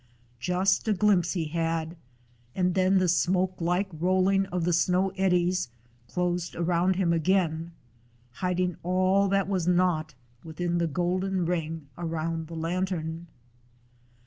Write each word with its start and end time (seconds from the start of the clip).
Just 0.39 0.87
a 0.87 0.93
glimpse 0.93 1.33
he 1.33 1.45
had, 1.49 1.95
and 2.55 2.73
then 2.73 2.97
the 2.97 3.07
smoke 3.07 3.61
like 3.61 3.87
rolling 3.93 4.47
of 4.47 4.63
the 4.65 4.73
snow 4.73 5.09
eddies 5.09 5.69
closed 6.07 6.55
around 6.55 6.95
him 6.95 7.13
again, 7.13 7.73
hiding 8.31 8.77
all 8.81 9.27
that 9.27 9.47
was 9.47 9.67
not 9.67 10.15
within 10.43 10.79
the 10.79 10.87
golden 10.87 11.45
ring 11.45 11.85
around 11.99 12.47
the 12.47 12.55
lantern. 12.55 13.27